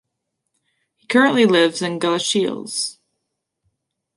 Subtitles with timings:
[0.95, 2.97] He currently lives in Galashiels.